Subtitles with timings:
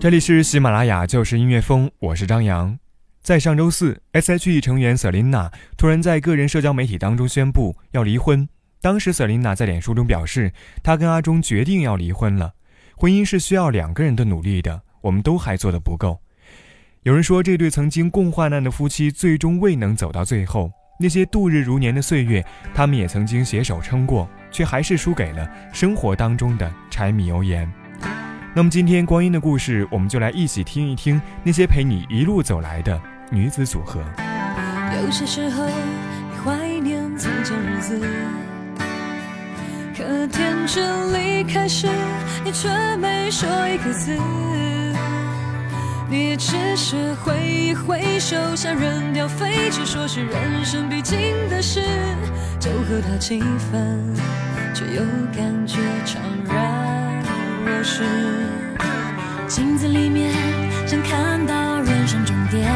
[0.00, 2.78] 这里是喜马拉雅，就是音乐风，我是张扬。
[3.20, 8.48] 在上周四，S.H.E 成员 Selina 突然在个人社交媒体当中宣布要离婚。
[8.80, 12.54] 当时 Selina 在脸书中表示，她跟阿忠决定要离婚了。
[12.96, 16.18] 婚姻是需要两个人的努力的，我们都还做的不够。
[17.02, 20.72] 有人说，这对曾经共患难的夫妻最终未能走到最后。
[20.98, 22.42] 那些度日如年的岁月，
[22.74, 27.70] 他们也曾经携手撑过，却还是输给了生活当中的柴米油盐。
[28.52, 33.00] 那么今天光阴的故事，我们就来一起听一听那些陪你一路走来的
[33.30, 34.02] 女子组合。
[35.04, 35.72] 有些时候你
[36.44, 38.00] 怀念从前日子，
[39.96, 41.86] 可天真离开时，
[42.44, 44.18] 你却没说一个字。
[46.08, 51.80] 你只是挥一挥手，想扔掉废纸，说是人生必经的事，
[52.58, 54.12] 就和他气氛，
[54.74, 56.16] 却又感觉怅
[57.80, 58.02] 若失。
[59.48, 60.34] 镜子里面
[60.86, 62.70] 想看到人生终点，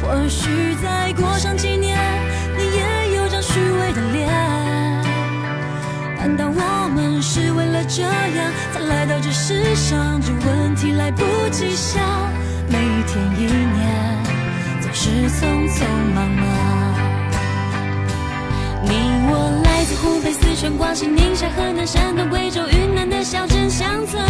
[0.00, 1.98] 或许再过上几年，
[2.56, 4.28] 你也有张虚伪的脸。
[6.16, 10.18] 难道我们是为了这样才来到这世上？
[10.22, 12.02] 这问题来不及想，
[12.70, 14.24] 每一天一年
[14.80, 15.84] 总是匆匆
[16.14, 16.47] 忙忙。
[20.76, 24.22] 广西、宁夏、河南、山东、贵州、云南的小镇乡村，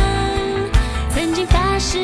[1.11, 1.99] 曾经发誓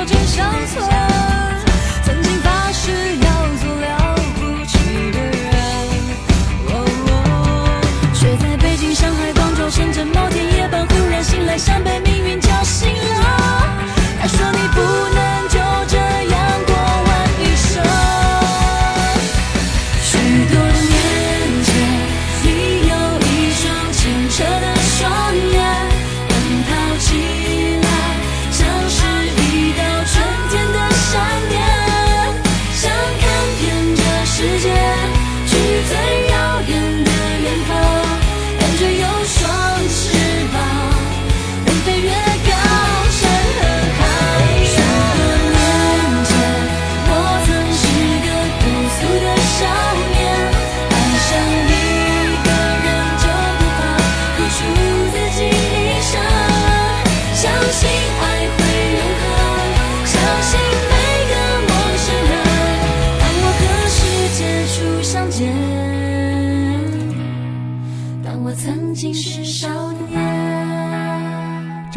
[0.00, 0.97] 云南的小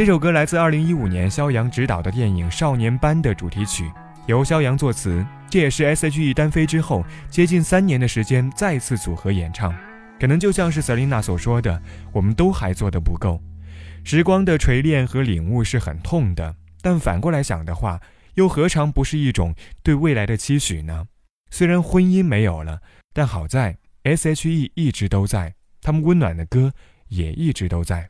[0.01, 3.87] 这首歌来自2015年肖阳执导的电影《少年班》的主题曲，
[4.25, 9.71] 由肖阳作词，这也是 S.H.E 单飞之后接近三年的时间再次组合演唱。
[10.19, 11.79] 可能就像是 Selina 所说的，
[12.11, 13.39] 我们都还做得不够。
[14.03, 18.01] 时光的锤炼和领悟是很痛的，但反过来想的话，
[18.33, 21.05] 又何尝不是一种对未来的期许呢？
[21.51, 22.81] 虽然婚姻没有了，
[23.13, 26.73] 但好在 S.H.E 一直都在，他们温暖的歌
[27.09, 28.09] 也一直都在。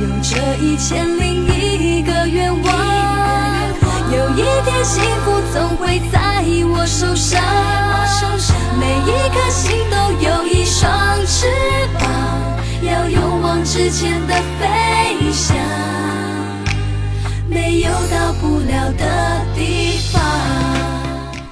[0.00, 2.72] 有着一千零一个愿望，
[4.12, 7.42] 有一天幸福总会在我手上。
[8.78, 10.88] 每一颗心都有一双
[11.26, 11.48] 翅
[11.98, 12.08] 膀，
[12.80, 15.56] 要勇往直前的飞翔，
[17.48, 20.22] 没有到不了的地方。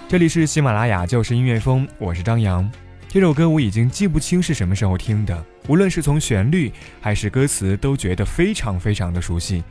[0.09, 2.71] 这里是喜马拉雅就是音乐风，我是张扬。
[3.09, 6.71] 这首歌我已经记不清是什么时候听的，无论是从旋律
[7.01, 9.63] 还是歌词，都觉得非常非常的熟悉。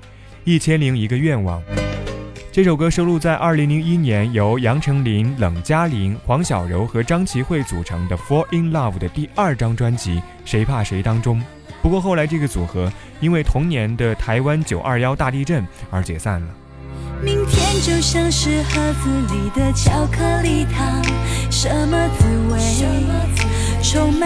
[0.45, 1.61] 一千零一个愿望，
[2.51, 10.11] 这首歌收录在二零零一年由杨丞琳、冷嘉玲、黄小柔和张琪慧组成的《Fall in Love》的第二张专辑
[10.43, 11.39] 《谁怕谁》当中。
[11.83, 16.47] 不过后来这个组合因为同年的台湾九二幺大地震而解散了。
[17.23, 21.03] 明天就像是盒子里的巧克力糖，
[21.51, 22.59] 什么滋味？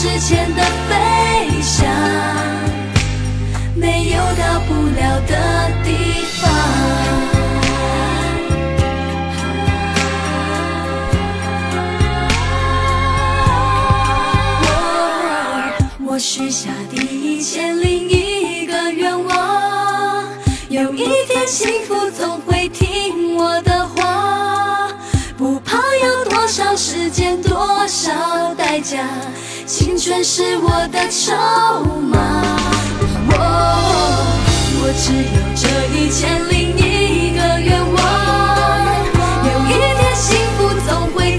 [0.00, 1.86] 之前的飞翔，
[3.74, 6.50] 没有到不了的地方。
[16.06, 20.24] 我许下第一千零一个愿望，
[20.70, 24.88] 有一天幸福总会听我的话。
[25.36, 29.06] 不怕要多少时间，多少代价，
[29.72, 31.32] 青春是我的筹
[32.00, 32.18] 码。
[33.28, 33.34] 我
[34.82, 35.62] 我只有这
[35.94, 37.96] 一千零一个愿望，
[39.44, 40.26] 有一天幸
[40.58, 40.58] 福
[40.88, 41.29] 总会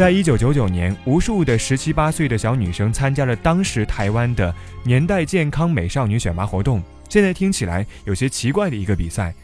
[0.00, 6.82] 在一九九九年，无数的十七八岁的小女生参加了当时台湾的年代健康美少女选拔活动。
[7.10, 9.34] 现在听起来有些奇怪的一个比赛，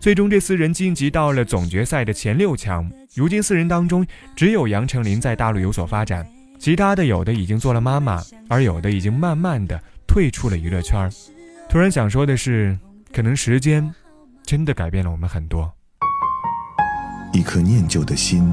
[0.00, 2.90] 最终这四人晋级到了总决赛的前六强。
[3.14, 4.04] 如今四人当中，
[4.34, 6.26] 只有杨丞琳在大陆有所发展，
[6.58, 11.08] 其他的有的已经做了妈妈，而有的已经慢慢的退出了娱乐圈。
[11.68, 12.76] 突然想说的是，
[13.12, 13.88] 可能时间
[14.44, 15.72] 真的改变了我们很多。
[17.32, 18.52] 一颗念旧的心，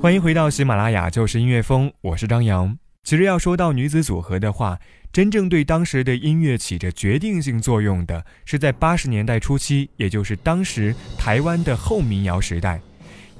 [0.00, 2.74] 欢迎回到喜马拉雅，就是音乐风，我是张扬。
[3.02, 4.78] 其实要说到女子组合的话，
[5.12, 12.80] 真正对当时的音乐起着决定性作用的，是在八十年代初期，也就是当时台湾的后民谣时代，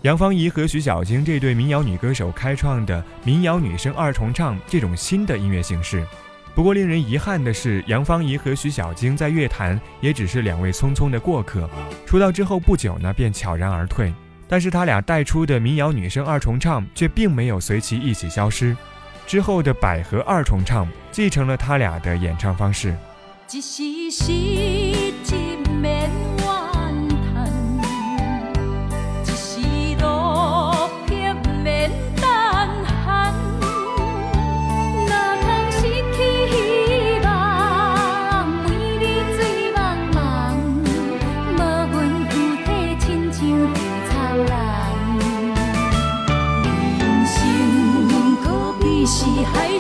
[0.03, 6.07] 杨芳仪和徐小菁这对民谣女歌手开创的民谣女声二重唱这种新的音乐形式。
[6.55, 11.67] 不过令人遗憾的是，杨芳仪和徐小菁在乐坛也只是两位匆匆的过客，
[12.05, 14.13] 出道之后不久呢便悄然而退。
[14.51, 18.77] 但是他俩带出的民谣女声二重唱却并没有随其一起消失。
[19.25, 22.93] 之后的百合二重唱继承了他俩的演唱方式。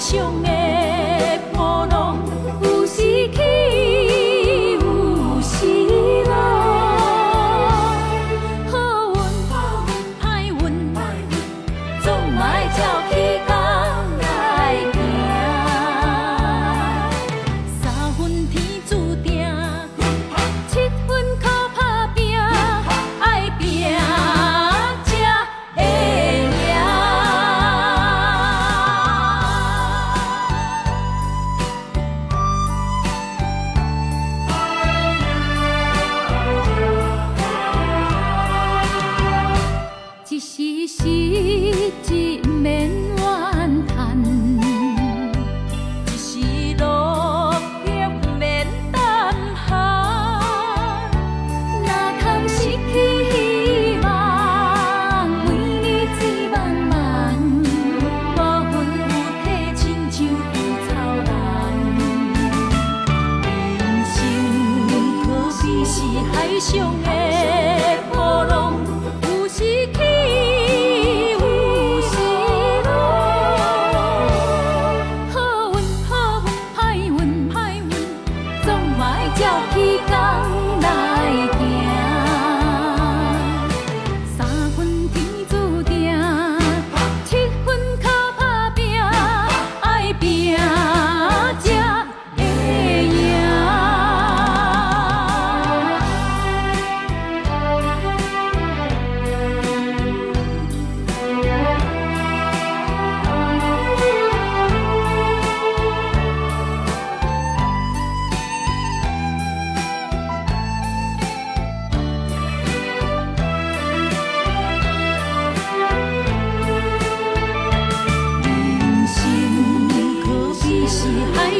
[0.00, 0.59] 上的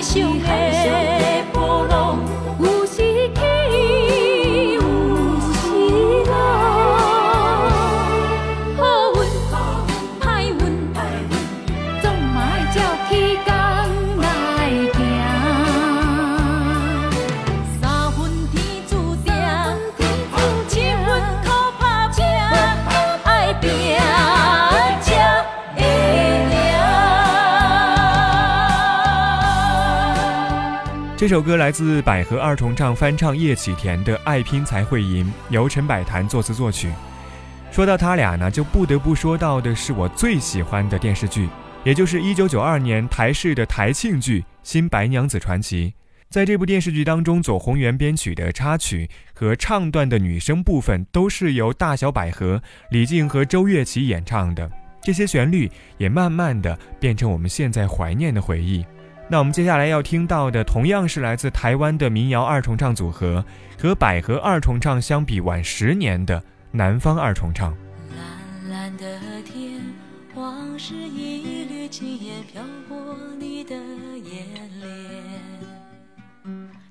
[0.03, 1.10] 海上
[31.21, 36.91] 这首歌来自百合二重唱翻唱叶启田的《爱拼才会赢》，由陈百潭作词作曲。
[37.71, 41.47] 说到他俩呢，就不得不说到的是我最喜欢的电视剧，
[41.85, 45.89] 也就是1992年台视的台庆剧《新白娘子传奇》。
[46.31, 54.71] 在这部电视剧当中，左宏元编曲的插曲和唱段的女声部分都是由大小百合、李静和周月琪演唱的，
[55.03, 58.83] 这些旋律也慢慢的变成我们现在怀念的回忆。
[59.33, 63.45] 那我们接下来要听到的，同样是来自台湾的民谣二重唱组合，
[63.81, 67.73] 和百合二重唱相比晚十年的南方二重唱。
[68.17, 69.81] 蓝蓝的天，
[70.35, 74.49] 往事一缕轻烟飘过你的眼
[74.81, 74.91] 帘，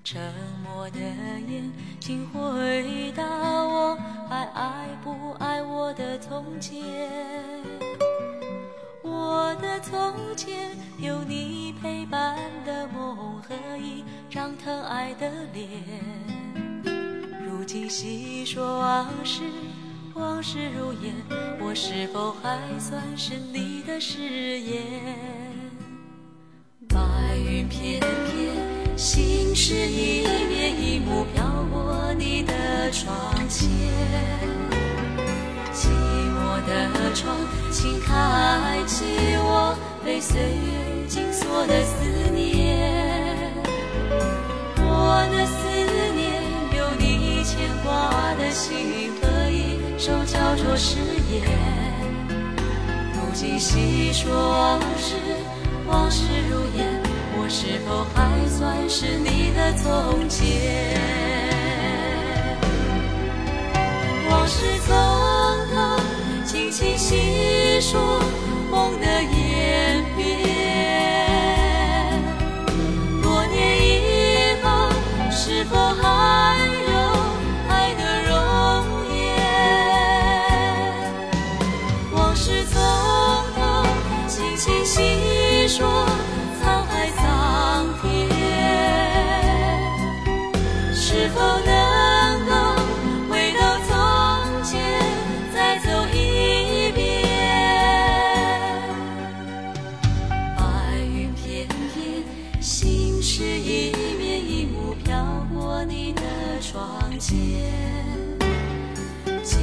[0.05, 0.21] 沉
[0.63, 1.69] 默的眼
[1.99, 3.97] 睛回答我
[4.29, 6.79] 还爱不爱我的从前。
[9.29, 15.67] 我的从前有你陪伴的梦和一张疼爱的脸。
[17.45, 19.43] 如今细说往事，
[20.15, 21.13] 往事如烟，
[21.59, 24.81] 我是否还算是你的誓言？
[26.87, 26.97] 白
[27.37, 33.15] 云片片，心事一面一幕飘过你的窗
[33.47, 33.78] 前。
[37.19, 37.35] 窗，
[37.69, 39.03] 请开启
[39.39, 43.51] 我被岁月紧锁的思念。
[44.77, 45.57] 我的思
[46.15, 46.31] 念，
[46.77, 50.95] 有你牵挂的心和一首叫做誓
[51.29, 51.43] 言。
[53.13, 55.15] 如今细说往事，
[55.87, 56.87] 往事如烟，
[57.37, 60.39] 我是否还算是你的从前？
[64.29, 64.95] 往事从
[102.71, 106.21] 心事一面一幕飘过你的
[106.61, 107.35] 窗前。
[109.43, 109.57] 寂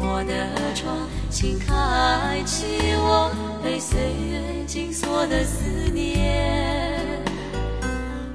[0.00, 0.96] 寞的窗，
[1.28, 3.32] 请开启我
[3.64, 7.20] 被岁月紧锁的思念。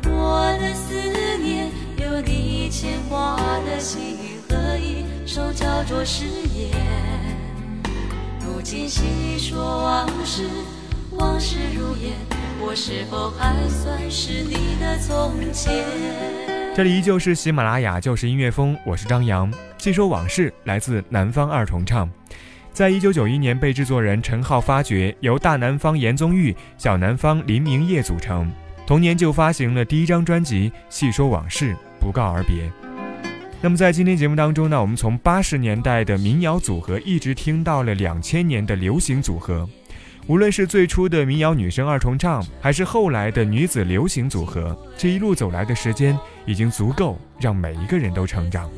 [0.03, 0.93] 我的思
[1.41, 4.17] 念，有你牵挂的心
[4.49, 6.75] 和一首叫做誓言。
[8.41, 10.49] 如今细说往事，
[11.11, 12.11] 往事如烟，
[12.59, 15.85] 我是否还算是你的从前？
[16.75, 19.51] 这里依旧是喜马拉雅就是音乐风，我是张扬。
[19.77, 22.09] 细说往事来自南方二重唱，
[22.73, 28.51] 在一九九一年被制作人陈浩发掘，由大南方严宗玉、小南方林明业组成。
[28.87, 32.71] 同年就发行了第一张专辑《细说往事》，不告而别。
[33.61, 39.67] 那么在今天节目当中呢，我们从八十年代的民谣组合一直听到了两千年的流行组合。
[40.27, 48.69] 无论是最初的民谣女声二重唱，还是后来的女子流行组合，这一路走来的时间已经足够让每一个人都成长。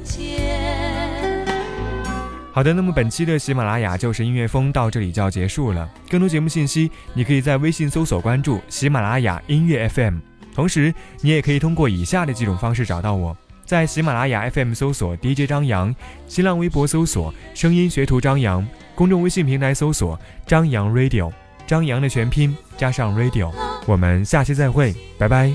[2.52, 5.90] 好的，那么本期的喜马拉雅就是音乐风到这里就要结束了。
[6.08, 10.20] 更多节目信息，你可以在微信搜索关注喜马拉雅音乐 FM，
[10.54, 13.36] 同时你也可以通过以下的几种方式找到我：
[13.70, 15.96] 在喜马拉雅 FM 搜索 DJ 张扬，
[16.28, 21.32] 新浪微博搜索声音学徒张扬，公众微信平台搜索张扬 Radio，
[21.68, 23.54] 张扬的全拼加上 Radio。
[23.86, 25.54] 我们下期再会，拜拜。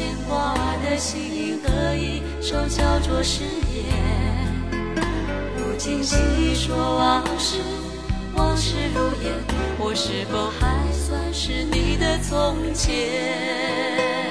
[0.00, 3.84] 牵挂的心和一首叫做誓言。
[5.58, 7.58] 如今细说往事，
[8.34, 9.34] 往事如烟，
[9.78, 14.29] 我是否还算是你的从前？